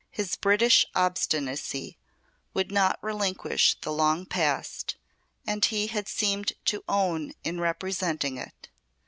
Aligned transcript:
His 0.09 0.35
British 0.35 0.83
obstinacy 0.95 1.99
would 2.55 2.71
not 2.71 2.97
relinquish 3.03 3.75
the 3.81 3.91
long 3.93 4.25
past 4.25 4.95
he 5.45 5.51
and 5.51 5.63
his 5.63 5.91
had 5.91 6.07
seemed 6.07 6.53
to 6.65 6.83
own 6.89 7.33
in 7.43 7.59
representing 7.59 8.39
it. 8.39 8.69